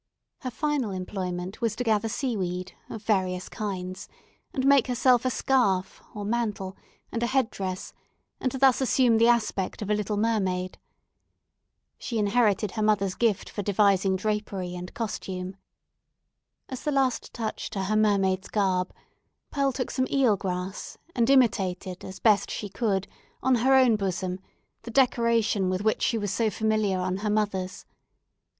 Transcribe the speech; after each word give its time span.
Her 0.39 0.49
final 0.49 0.89
employment 0.89 1.61
was 1.61 1.75
to 1.75 1.83
gather 1.83 2.09
seaweed 2.09 2.73
of 2.89 3.03
various 3.03 3.47
kinds, 3.47 4.09
and 4.51 4.65
make 4.65 4.87
herself 4.87 5.25
a 5.25 5.29
scarf 5.29 6.01
or 6.15 6.25
mantle, 6.25 6.75
and 7.11 7.21
a 7.21 7.27
head 7.27 7.51
dress, 7.51 7.93
and 8.39 8.51
thus 8.53 8.81
assume 8.81 9.19
the 9.19 9.27
aspect 9.27 9.79
of 9.83 9.91
a 9.91 9.93
little 9.93 10.17
mermaid. 10.17 10.79
She 11.99 12.17
inherited 12.17 12.71
her 12.71 12.81
mother's 12.81 13.13
gift 13.13 13.47
for 13.47 13.61
devising 13.61 14.15
drapery 14.15 14.73
and 14.73 14.91
costume. 14.95 15.55
As 16.67 16.81
the 16.83 16.91
last 16.91 17.31
touch 17.31 17.69
to 17.69 17.83
her 17.83 17.95
mermaid's 17.95 18.47
garb, 18.47 18.91
Pearl 19.51 19.71
took 19.71 19.91
some 19.91 20.07
eel 20.09 20.35
grass 20.35 20.97
and 21.15 21.29
imitated, 21.29 22.03
as 22.03 22.17
best 22.17 22.49
she 22.49 22.69
could, 22.69 23.07
on 23.43 23.53
her 23.53 23.75
own 23.75 23.97
bosom 23.97 24.39
the 24.81 24.89
decoration 24.89 25.69
with 25.69 25.83
which 25.83 26.01
she 26.01 26.17
was 26.17 26.31
so 26.31 26.49
familiar 26.49 26.97
on 26.97 27.17
her 27.17 27.29
mother's. 27.29 27.85